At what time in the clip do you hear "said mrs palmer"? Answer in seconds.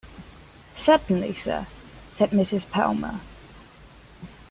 2.11-3.19